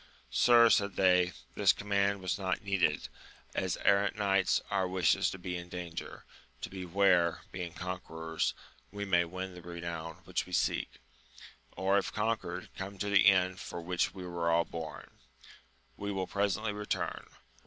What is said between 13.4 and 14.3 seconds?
for which we